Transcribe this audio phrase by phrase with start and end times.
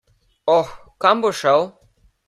[0.55, 0.67] Oh,
[1.05, 1.61] kam boš šel?